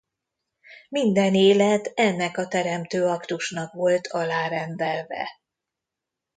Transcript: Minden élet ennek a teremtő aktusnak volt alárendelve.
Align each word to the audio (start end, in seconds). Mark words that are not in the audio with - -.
Minden 0.89 1.33
élet 1.35 1.91
ennek 1.95 2.37
a 2.37 2.47
teremtő 2.47 3.05
aktusnak 3.07 3.73
volt 3.73 4.07
alárendelve. 4.07 5.27